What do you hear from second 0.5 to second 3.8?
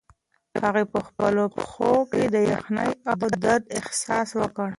هغې په خپلو پښو کې د یخنۍ او درد